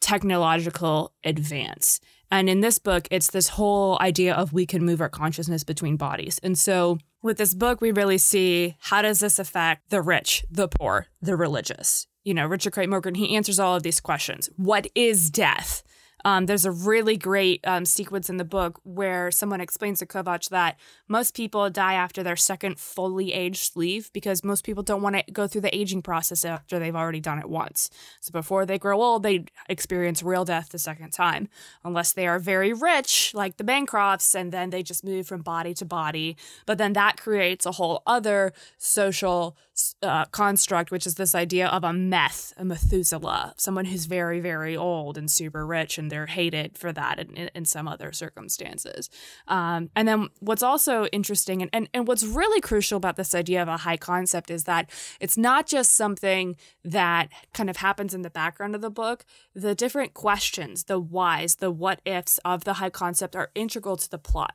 [0.00, 2.00] technological advance.
[2.30, 5.96] And in this book, it's this whole idea of we can move our consciousness between
[5.96, 6.38] bodies.
[6.42, 10.68] And so with this book, we really see how does this affect the rich, the
[10.68, 12.06] poor, the religious?
[12.24, 12.86] You know, Richard K.
[12.86, 14.50] Morgan, he answers all of these questions.
[14.56, 15.82] What is death?
[16.28, 20.50] Um, there's a really great um, sequence in the book where someone explains to Kovacs
[20.50, 25.16] that most people die after their second fully aged sleeve because most people don't want
[25.16, 27.88] to go through the aging process after they've already done it once.
[28.20, 31.48] So before they grow old, they experience real death the second time,
[31.82, 35.72] unless they are very rich, like the Bancrofts, and then they just move from body
[35.72, 36.36] to body.
[36.66, 39.56] But then that creates a whole other social
[40.02, 44.76] uh, construct, which is this idea of a meth, a Methuselah, someone who's very, very
[44.76, 49.10] old and super rich, and they're hated for that in, in, some other circumstances.
[49.46, 53.62] Um, and then what's also interesting and, and, and what's really crucial about this idea
[53.62, 58.22] of a high concept is that it's not just something that kind of happens in
[58.22, 59.24] the background of the book.
[59.54, 64.10] The different questions, the whys, the what ifs of the high concept are integral to
[64.10, 64.54] the plot.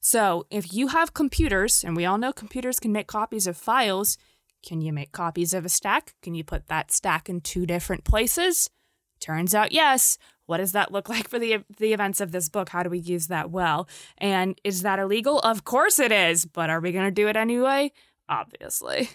[0.00, 4.16] So if you have computers, and we all know computers can make copies of files,
[4.64, 6.14] can you make copies of a stack?
[6.22, 8.70] Can you put that stack in two different places?
[9.20, 10.18] Turns out yes.
[10.46, 12.70] What does that look like for the the events of this book?
[12.70, 13.88] How do we use that well?
[14.18, 15.38] And is that illegal?
[15.40, 17.92] Of course it is, but are we going to do it anyway?
[18.28, 19.10] Obviously.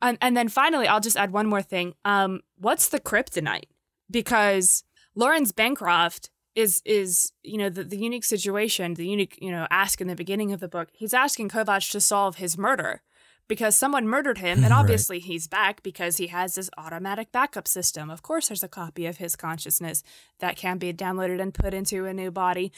[0.00, 1.94] And and then finally, I'll just add one more thing.
[2.04, 3.70] Um what's the kryptonite?
[4.10, 9.66] Because Laurens Bancroft is is you know the, the unique situation, the unique you know
[9.70, 10.88] ask in the beginning of the book.
[10.92, 13.02] He's asking Kovacs to solve his murder
[13.48, 14.78] because someone murdered him, and Right.
[14.80, 18.10] obviously he's back because he has this automatic backup system.
[18.10, 20.02] Of course, there's a copy of his consciousness
[20.38, 22.72] that can be downloaded and put into a new body.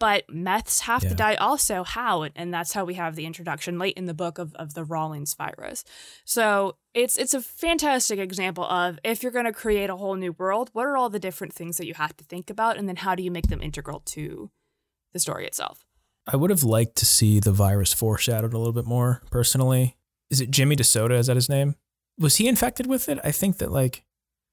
[0.00, 1.10] But meths have Yeah.
[1.10, 1.84] to die also.
[1.84, 2.24] How?
[2.34, 5.34] And that's how we have the introduction late in the book of, of the Rawlings
[5.34, 5.84] virus.
[6.24, 10.32] So it's it's a fantastic example of if you're going to create a whole new
[10.32, 12.96] world, what are all the different things that you have to think about, and then
[12.96, 14.50] how do you make them integral to
[15.12, 15.86] the story itself?
[16.26, 19.96] I would have liked to see the virus foreshadowed a little bit more personally.
[20.30, 21.18] Is it Jimmy DeSoto?
[21.18, 21.76] Is that his name?
[22.18, 23.18] Was he infected with it?
[23.22, 24.04] I think that like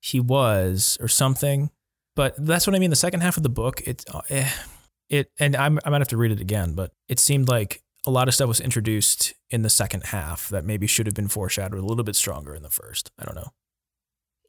[0.01, 1.69] he was or something.
[2.15, 2.89] But that's what I mean.
[2.89, 4.49] The second half of the book, it, uh, eh,
[5.09, 8.11] it, and I'm, I might have to read it again, but it seemed like a
[8.11, 11.79] lot of stuff was introduced in the second half that maybe should have been foreshadowed
[11.79, 13.11] a little bit stronger in the first.
[13.17, 13.51] I don't know.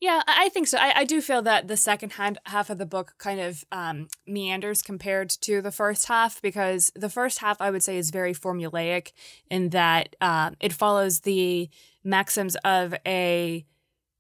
[0.03, 0.79] Yeah, I think so.
[0.79, 4.09] I, I do feel that the second hand, half of the book kind of um,
[4.27, 8.35] meanders compared to the first half because the first half I would say is very
[8.35, 9.13] formulaic
[9.49, 11.71] in that um, it follows the
[12.03, 13.65] maxims of a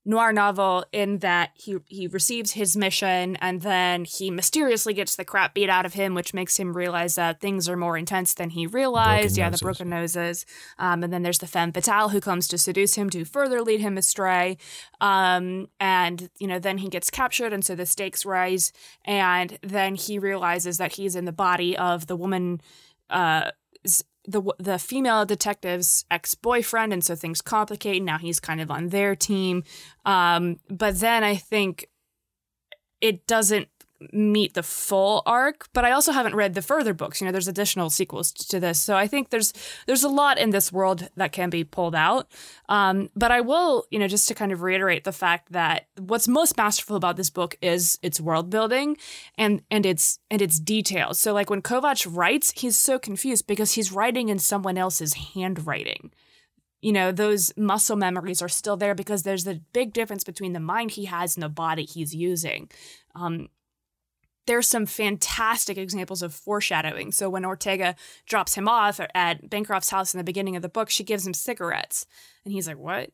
[0.05, 5.25] noir novel in that he he receives his mission and then he mysteriously gets the
[5.25, 8.51] crap beat out of him, which makes him realize that things are more intense than
[8.51, 9.37] he realized.
[9.37, 9.61] Broken yeah, noses.
[9.61, 10.47] the broken noses.
[10.79, 13.81] Um, and then there's the femme fatale who comes to seduce him to further lead
[13.81, 14.59] him astray.
[15.01, 18.73] Um, and you know, then he gets captured, and so the stakes rise.
[19.05, 22.61] And then he realizes that he's in the body of the woman.
[23.09, 23.51] Uh,
[24.27, 28.03] the the female detective's ex boyfriend, and so things complicate.
[28.03, 29.65] Now he's kind of on their team,
[30.05, 31.89] um, but then I think
[33.01, 33.69] it doesn't
[34.12, 35.69] meet the full arc.
[35.73, 37.21] But I also haven't read the further books.
[37.21, 39.53] You know, there's additional sequels to this, so I think there's
[39.87, 42.29] there's a lot in this world that can be pulled out.
[42.69, 46.29] Um, but I will, you know, just to kind of reiterate the fact that what's
[46.29, 48.97] most masterful about this book is its world building
[49.37, 51.19] and and its and its details.
[51.19, 56.12] So like when Kovacs writes, he's so confused because he's writing in someone else's handwriting.
[56.81, 60.61] You know, those muscle memories are still there because there's a big difference between the
[60.61, 62.71] mind he has and the body he's using.
[63.15, 63.49] Um,
[64.47, 67.13] there's some fantastic examples of foreshadowing.
[67.13, 67.95] So when Ortega
[68.27, 71.35] drops him off at Bancroft's house in the beginning of the book, she gives him
[71.35, 72.07] cigarettes.
[72.45, 73.11] And he's like, What?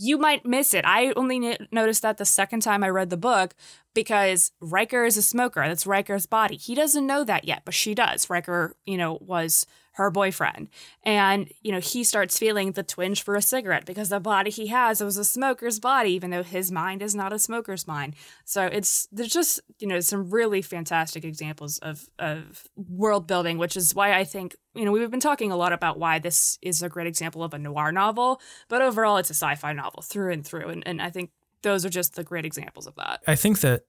[0.00, 0.84] You might miss it.
[0.84, 3.56] I only n- noticed that the second time I read the book
[3.94, 5.66] because Riker is a smoker.
[5.66, 6.56] That's Riker's body.
[6.56, 8.30] He doesn't know that yet, but she does.
[8.30, 9.66] Riker, you know, was
[9.98, 10.68] her boyfriend.
[11.02, 14.68] And, you know, he starts feeling the twinge for a cigarette because the body he
[14.68, 18.14] has was a smoker's body, even though his mind is not a smoker's mind.
[18.44, 23.76] So it's, there's just, you know, some really fantastic examples of, of world building, which
[23.76, 26.80] is why I think, you know, we've been talking a lot about why this is
[26.80, 30.32] a great example of a noir novel, but overall it's a sci fi novel through
[30.32, 30.68] and through.
[30.68, 31.30] And, and I think
[31.62, 33.20] those are just the great examples of that.
[33.26, 33.82] I think that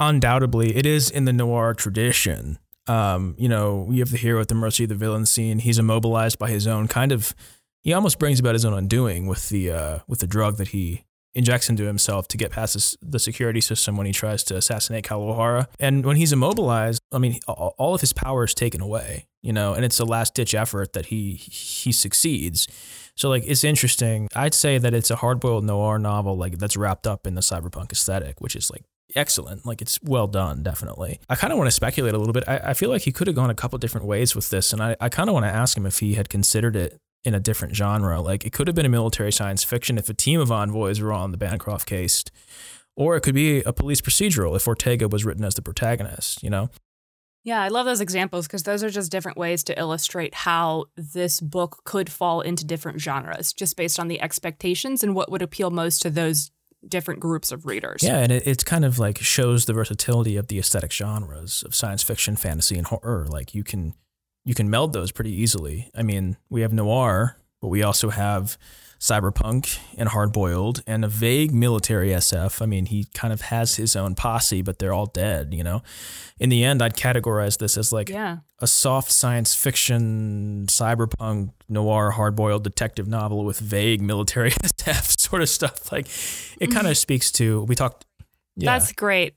[0.00, 2.58] undoubtedly it is in the noir tradition.
[2.86, 5.60] Um, you know, you have the hero at the mercy of the villain scene.
[5.60, 7.34] He's immobilized by his own kind of.
[7.82, 11.04] He almost brings about his own undoing with the uh, with the drug that he
[11.34, 15.04] injects into himself to get past this, the security system when he tries to assassinate
[15.04, 15.66] Kawahara.
[15.80, 19.26] And when he's immobilized, I mean, all all of his power is taken away.
[19.42, 22.68] You know, and it's a last ditch effort that he he succeeds.
[23.16, 24.28] So like it's interesting.
[24.34, 27.40] I'd say that it's a hard boiled noir novel like that's wrapped up in the
[27.40, 28.84] cyberpunk aesthetic, which is like
[29.14, 29.66] excellent.
[29.66, 31.20] Like it's well done, definitely.
[31.28, 32.44] I kind of want to speculate a little bit.
[32.46, 34.82] I, I feel like he could have gone a couple different ways with this, and
[34.82, 37.40] I, I kind of want to ask him if he had considered it in a
[37.40, 38.20] different genre.
[38.20, 41.12] Like it could have been a military science fiction if a team of envoys were
[41.12, 42.24] on the Bancroft case,
[42.96, 46.42] or it could be a police procedural if Ortega was written as the protagonist.
[46.42, 46.70] You know?
[47.44, 51.40] Yeah, I love those examples because those are just different ways to illustrate how this
[51.40, 55.70] book could fall into different genres just based on the expectations and what would appeal
[55.70, 56.52] most to those
[56.88, 58.02] different groups of readers.
[58.02, 61.74] Yeah, and it, it's kind of like shows the versatility of the aesthetic genres of
[61.74, 63.26] science fiction, fantasy, and horror.
[63.28, 63.94] Like you can
[64.44, 65.90] you can meld those pretty easily.
[65.94, 68.58] I mean, we have noir, but we also have
[68.98, 72.62] cyberpunk and hard boiled and a vague military SF.
[72.62, 75.82] I mean, he kind of has his own posse, but they're all dead, you know?
[76.38, 78.38] In the end, I'd categorize this as like Yeah.
[78.60, 85.42] a soft science fiction, cyberpunk, noir, hard boiled detective novel with vague military SF sort
[85.42, 85.78] of stuff.
[85.92, 86.06] Like
[86.60, 88.04] it kind of speaks to, we talked.
[88.56, 88.72] Yeah.
[88.78, 89.34] That's great.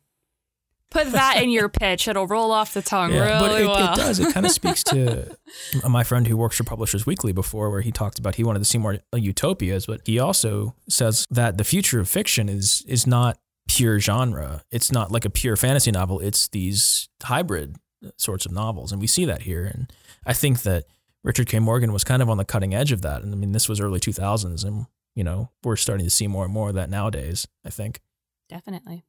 [0.92, 2.08] Put that in your pitch.
[2.08, 3.94] It'll roll off the tongue Yeah, really but it, well.
[3.94, 4.20] it does.
[4.20, 5.36] It kind of speaks to
[5.90, 8.66] my friend who works for Publishers Weekly before, where he talked about he wanted to
[8.66, 13.08] see more uh, utopias, but he also says that the future of fiction is is
[13.08, 14.62] not pure genre.
[14.72, 16.20] It's not like a pure fantasy novel.
[16.20, 17.78] It's these hybrid
[18.18, 19.66] sorts of novels, and we see that here.
[19.66, 19.92] And
[20.26, 20.86] I think that
[21.24, 21.60] Richard K.
[21.60, 23.24] Morgan was kind of on the cutting edge of that.
[23.24, 26.28] And I mean, this was early two thousands, and you know we're starting to see
[26.28, 27.48] more and more of that nowadays.
[27.66, 28.02] I think.
[28.50, 29.04] Definitely.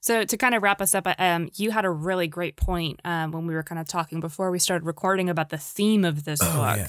[0.00, 3.32] So to kind of wrap us up, um, you had a really great point um,
[3.32, 6.40] when we were kind of talking before we started recording about the theme of this
[6.42, 6.88] Oh, book,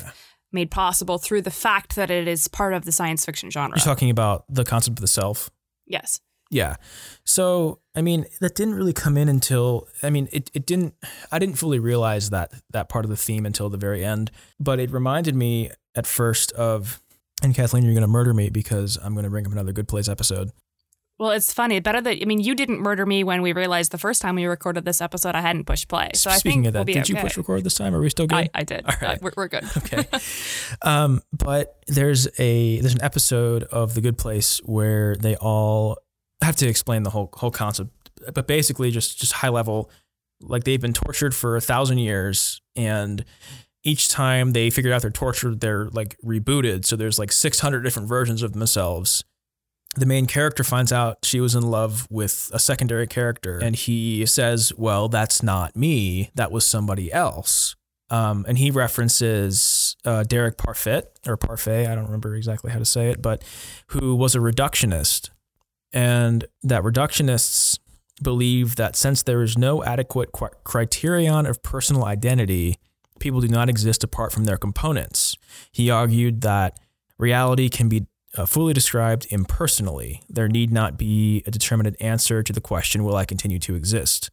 [0.51, 3.77] made possible through the fact that it is part of the science fiction genre.
[3.77, 5.49] You're talking about the concept of the self.
[5.87, 6.19] yes.
[6.51, 6.75] Yeah.
[7.23, 10.93] So, I mean, that didn't really come in until, I mean, it, it didn't,
[11.31, 14.79] I didn't fully realize that, that part of the theme until the very end, but
[14.79, 17.01] it reminded me at first of,
[17.43, 19.87] and Kathleen, you're going to murder me because I'm going to bring up another Good
[19.87, 20.51] Place episode.
[21.19, 21.79] Well, it's funny.
[21.79, 24.45] Better that I mean, you didn't murder me when we realized the first time we
[24.45, 26.09] recorded this episode I hadn't pushed play.
[26.15, 27.93] So I Speaking of that, we'll did you push record this time?
[27.93, 28.35] Are we still good?
[28.35, 28.83] I, I did.
[28.85, 29.17] All right.
[29.17, 29.63] Uh, we're, we're good.
[29.77, 30.05] okay.
[30.81, 35.99] Um, but there's a there's an episode of The Good Place where they all
[36.41, 37.91] I have to explain the whole whole concept,
[38.33, 39.91] but basically just just high level,
[40.41, 43.23] like they've been tortured for a thousand years, and
[43.83, 46.85] each time they figured out they're tortured, they're like rebooted.
[46.85, 49.23] So there's like 600 different versions of themselves,
[49.95, 54.25] the main character finds out she was in love with a secondary character, and he
[54.25, 56.31] says, Well, that's not me.
[56.35, 57.75] That was somebody else.
[58.09, 62.85] Um, and he references uh, Derek Parfit, or Parfait, I don't remember exactly how to
[62.85, 63.43] say it, but
[63.87, 65.29] who was a reductionist.
[65.91, 67.79] And that reductionists
[68.21, 72.77] believe that since there is no adequate qu- criterion of personal identity,
[73.23, 75.35] people do not exist apart from their components.
[75.71, 76.77] He argued that
[77.17, 78.05] reality can be
[78.37, 80.21] uh, fully described impersonally.
[80.29, 84.29] There need not be a determinate answer to the question, Will I continue to exist?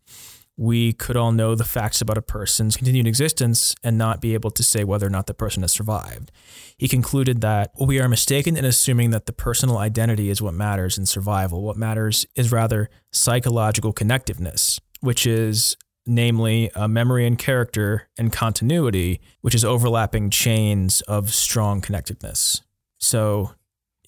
[0.57, 4.51] We could all know the facts about a person's continued existence and not be able
[4.51, 6.32] to say whether or not the person has survived.
[6.76, 10.99] He concluded that we are mistaken in assuming that the personal identity is what matters
[10.99, 11.62] in survival.
[11.62, 15.76] What matters is rather psychological connectiveness, which is
[16.11, 22.62] namely a memory and character and continuity, which is overlapping chains of strong connectedness.
[22.98, 23.52] So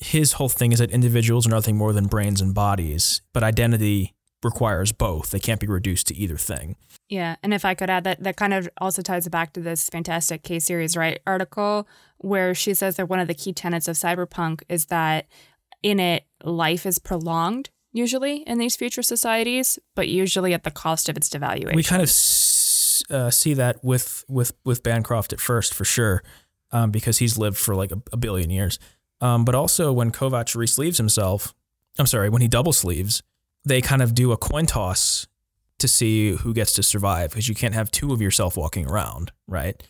[0.01, 4.15] his whole thing is that individuals are nothing more than brains and bodies, but identity
[4.43, 5.31] requires both.
[5.31, 6.75] They can't be reduced to either thing.
[7.09, 9.89] Yeah, and if I could add that, that kind of also ties back to this
[9.89, 10.59] fantastic K.
[10.59, 11.87] Ceres Wright article
[12.19, 15.27] where she says that one of the key tenets of cyberpunk is that
[15.83, 21.09] in it life is prolonged usually in these future societies, but usually at the cost
[21.09, 21.75] of its devaluation.
[21.77, 26.23] We kind of s- uh, see that with with with Bancroft at first for sure,
[26.71, 28.79] um, because he's lived for like a, a billion years.
[29.21, 31.55] Um, but also when Kovacs resleeves himself,
[31.99, 33.23] I'm sorry, when he double sleeves,
[33.65, 35.27] they kind of do a coin toss
[35.79, 39.33] to see who gets to survive because you can't have two of yourself walking around,
[39.47, 39.81] right?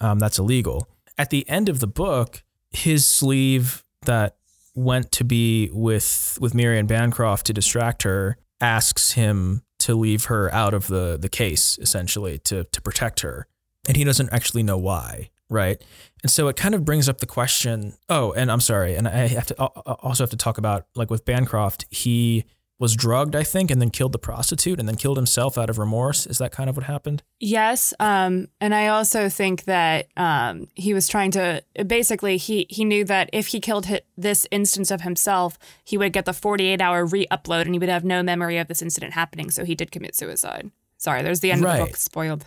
[0.00, 0.88] Um, that's illegal.
[1.18, 4.36] At the end of the book, his sleeve that
[4.76, 10.52] went to be with with Miriam Bancroft to distract her asks him to leave her
[10.54, 13.46] out of the the case essentially to to protect her,
[13.88, 15.82] and he doesn't actually know why, right?
[16.22, 17.94] And so it kind of brings up the question.
[18.08, 21.10] Oh, and I'm sorry, and I have to I also have to talk about like
[21.10, 22.44] with Bancroft, he
[22.78, 25.78] was drugged, I think, and then killed the prostitute and then killed himself out of
[25.78, 26.26] remorse.
[26.26, 27.22] Is that kind of what happened?
[27.40, 32.84] Yes, um, and I also think that um, he was trying to basically he he
[32.84, 36.80] knew that if he killed hi- this instance of himself, he would get the 48
[36.80, 39.50] hour re-upload and he would have no memory of this incident happening.
[39.50, 40.70] So he did commit suicide.
[40.98, 42.44] Sorry, there's the end of the book spoiled.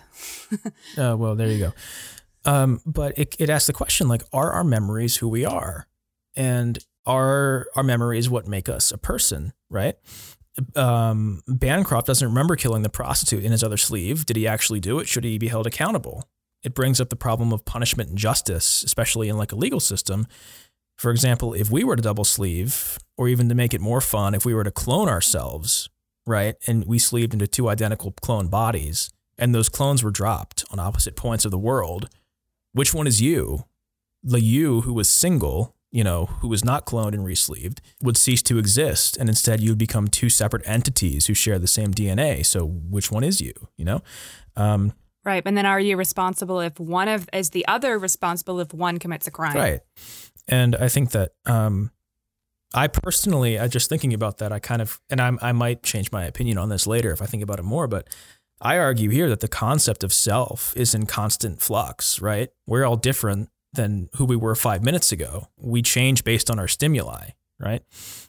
[0.98, 1.74] Uh, well, there you go.
[2.46, 5.88] Um, but it, it asks the question like, are our memories who we are?
[6.36, 9.96] And are our memories what make us a person, right?
[10.76, 14.26] Um, Bancroft doesn't remember killing the prostitute in his other sleeve.
[14.26, 15.08] Did he actually do it?
[15.08, 16.30] Should he be held accountable?
[16.62, 20.28] It brings up the problem of punishment and justice, especially in like a legal system.
[20.98, 24.36] For example, if we were to double sleeve, or even to make it more fun,
[24.36, 25.90] if we were to clone ourselves,
[26.28, 30.80] right, and we sleeved into two identical clone bodies, and those clones were dropped on
[30.80, 32.10] opposite points of the world,
[32.74, 33.64] which one is you?
[34.22, 38.44] The you who was single, you know, who was not cloned and resleeved, would cease
[38.44, 42.46] to exist, and instead you'd become two separate entities who share the same DNA.
[42.46, 43.54] So which one is you?
[43.78, 44.02] You know,
[44.56, 44.94] um,
[45.26, 49.00] Right, and then are you responsible if one of is the other responsible if one
[49.00, 49.56] commits a crime?
[49.56, 49.80] right?
[50.48, 51.92] And I think that um,
[52.74, 56.12] I personally, I just thinking about that, I kind of, and I'm, I might change
[56.12, 58.08] my opinion on this later if I think about it more, but
[58.62, 62.50] I argue here that the concept of self is in constant flux, right?
[62.66, 65.48] We're all different than who we were five minutes ago.
[65.58, 67.84] We change based on our stimuli, right?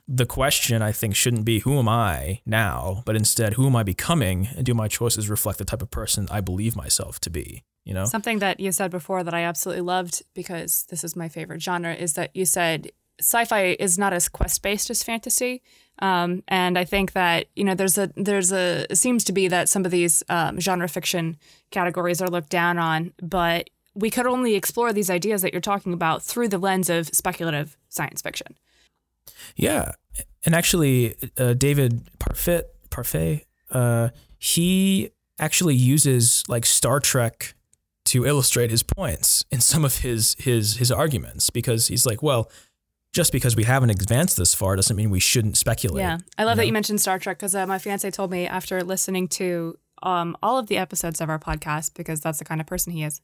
[0.07, 3.83] The question I think shouldn't be who am I now, but instead who am I
[3.83, 7.65] becoming, and do my choices reflect the type of person I believe myself to be?
[7.85, 11.29] You know, Something that you said before that I absolutely loved because this is my
[11.29, 15.63] favorite genre is that you said sci-fi is not as quest-based as fantasy.
[16.01, 19.69] Um, and I think that you know there's a there's a seems to be that
[19.69, 21.37] some of these um, genre fiction
[21.71, 25.93] categories are looked down on, but we could only explore these ideas that you're talking
[25.93, 28.57] about through the lens of speculative science fiction.
[29.57, 29.93] Yeah,
[30.45, 37.55] and actually, uh, David Parfit, Parfait, uh, he actually uses like Star Trek
[38.07, 42.51] to illustrate his points in some of his his his arguments because he's like, well,
[43.13, 46.03] just because we haven't advanced this far doesn't mean we shouldn't speculate.
[46.03, 46.67] Yeah, I love you that know?
[46.67, 50.59] you mentioned Star Trek because uh, my fiance told me after listening to um, all
[50.59, 53.21] of the episodes of our podcast because that's the kind of person he is,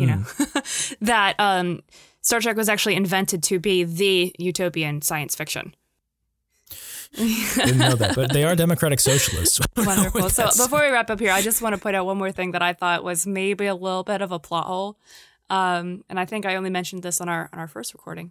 [0.00, 0.24] you know,
[1.00, 1.82] that um,
[2.22, 5.74] Star Trek was actually invented to be the utopian science fiction.
[7.16, 9.60] Didn't know that, but they are democratic socialists.
[9.76, 10.30] Wonderful.
[10.30, 12.52] So before we wrap up here, I just want to point out one more thing
[12.52, 14.96] that I thought was maybe a little bit of a plot hole,
[15.48, 18.30] um, and I think I only mentioned this on our on our first recording,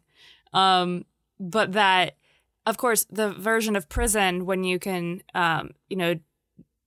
[0.53, 1.05] um,
[1.39, 2.15] but that
[2.65, 6.15] of course the version of prison when you can um, you know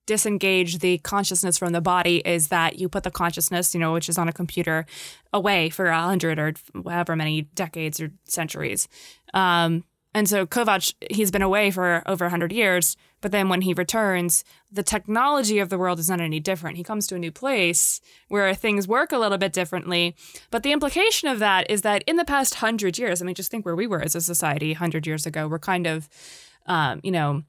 [0.07, 4.09] disengage the consciousness from the body is that you put the consciousness you know which
[4.09, 4.85] is on a computer
[5.33, 6.53] away for a hundred or
[6.85, 8.89] however many decades or centuries
[9.35, 9.85] um,
[10.15, 13.73] And so Kovacs, he's been away for over a 100 years, but then when he
[13.73, 16.77] returns, the technology of the world is not any different.
[16.77, 20.15] He comes to a new place where things work a little bit differently.
[20.51, 23.51] But the implication of that is that in the past 100 years, I mean, just
[23.51, 26.09] think where we were as a society 100 years ago, we're kind of,
[26.67, 27.43] um, you know,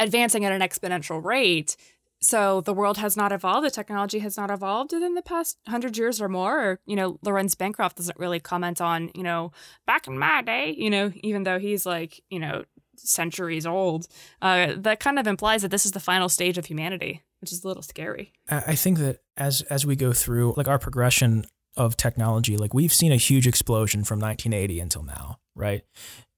[0.00, 1.76] advancing at an exponential rate.
[2.20, 5.98] So the world has not evolved, the technology has not evolved within the past hundred
[5.98, 6.58] years or more.
[6.58, 9.52] Or, you know, Laurens Bancroft doesn't really comment on, you know,
[9.86, 12.64] back in my day, you know, even though he's like, you know,
[12.96, 14.06] centuries old.
[14.40, 17.62] Uh, that kind of implies that this is the final stage of humanity, which is
[17.62, 18.32] a little scary.
[18.48, 21.44] I think that as as we go through like our progression
[21.76, 25.82] of technology, like we've seen a huge explosion from 1980 until now, right?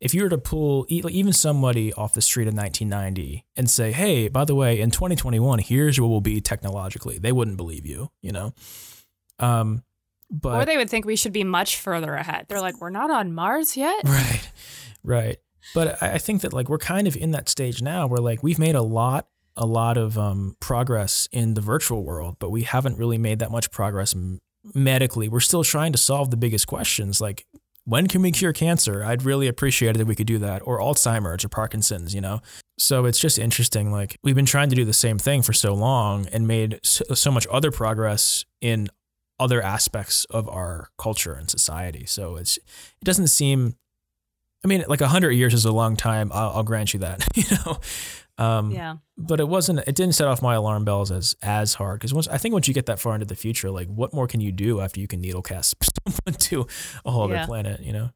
[0.01, 4.28] If you were to pull even somebody off the street in 1990 and say, "Hey,
[4.28, 8.32] by the way, in 2021, here's what we'll be technologically," they wouldn't believe you, you
[8.32, 8.53] know.
[9.39, 9.84] Um,
[10.30, 12.47] but or they would think we should be much further ahead.
[12.49, 14.51] They're like, "We're not on Mars yet." Right,
[15.03, 15.37] right.
[15.74, 18.59] But I think that like we're kind of in that stage now where like we've
[18.59, 22.99] made a lot a lot of um, progress in the virtual world, but we haven't
[22.99, 24.14] really made that much progress
[24.75, 25.29] medically.
[25.29, 27.47] We're still trying to solve the biggest questions like
[27.85, 29.05] when can we cure cancer?
[29.05, 32.41] I'd really appreciate it if we could do that, or Alzheimer's or Parkinson's, you know?
[32.79, 33.93] So it's just interesting.
[33.93, 37.31] Like, we've been trying to do the same thing for so long and made so,
[37.31, 38.89] much other progress in
[39.39, 42.07] other aspects of our culture and society.
[42.07, 43.77] So it's, it doesn't seem
[44.64, 46.33] I mean, like a hundred years is a long time.
[46.35, 47.79] I'll, I'll grant you that, you know.
[48.39, 48.97] Um, yeah.
[49.16, 49.80] But it wasn't.
[49.80, 52.68] It didn't set off my alarm bells as as hard because once I think once
[52.68, 55.09] you get that far into the future, like what more can you do after you
[55.09, 55.74] can needle cast
[56.07, 56.66] someone to
[57.05, 57.37] a whole yeah.
[57.37, 57.80] other planet?
[57.80, 58.11] You know.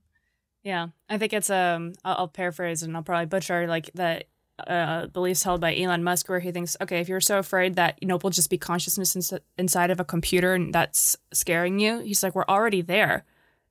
[0.63, 1.95] Yeah, I think it's um.
[2.05, 4.25] I'll, paraphrase and I'll probably butcher like the
[4.67, 7.99] uh, beliefs held by Elon Musk, where he thinks, okay, if you're so afraid that
[8.03, 12.01] you know we'll just be consciousness ins- inside of a computer and that's scaring you,
[12.01, 13.25] he's like, we're already there.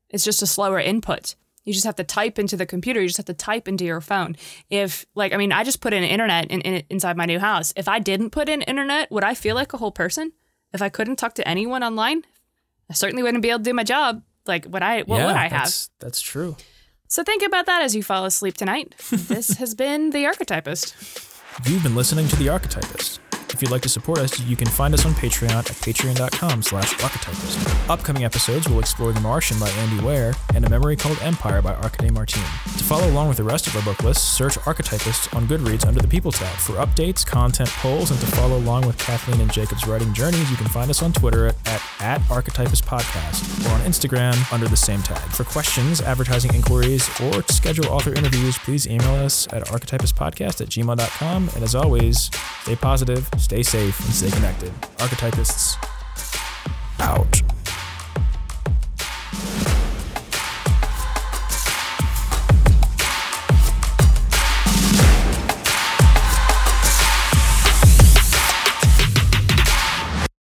[0.10, 1.36] It's just a slower input.
[1.70, 3.00] You just have to type into the computer.
[3.00, 4.36] You just have to type into your phone.
[4.72, 7.74] If like, I mean, I just put in internet in, in, inside my new house.
[7.76, 10.32] If I didn't put in internet, would I feel like a whole person?
[10.74, 12.24] If I couldn't talk to anyone online,
[12.90, 14.24] I certainly wouldn't be able to do my job.
[14.48, 15.66] Like, what I what yeah, would I have?
[15.66, 16.58] That's, that's true.
[17.08, 18.96] So think about that as you fall asleep tonight.
[19.12, 20.96] this has been the Archetypist.
[21.68, 23.20] You've been listening to the Archetypist.
[23.60, 27.90] If you'd like to support us, you can find us on Patreon at patreon.com slash.
[27.90, 31.74] Upcoming episodes will explore The Martian by Andy Weir and A Memory Called Empire by
[31.76, 32.46] Arkady Martine.
[32.78, 36.00] To follow along with the rest of our book list, search Archetypist on Goodreads under
[36.00, 36.56] the People tab.
[36.56, 40.56] For updates, content, polls, and to follow along with Kathleen and Jacob's writing journeys, you
[40.56, 44.78] can find us on Twitter at, at, at Archetypist Podcast or on Instagram under the
[44.78, 45.20] same tag.
[45.32, 50.70] For questions, advertising inquiries, or to schedule author interviews, please email us at archetypistpodcast at
[50.70, 51.50] gmail.com.
[51.56, 52.32] And as always,
[52.64, 54.72] stay positive, stay safe, and stay connected.
[55.00, 55.76] Archetypists
[57.00, 57.59] out.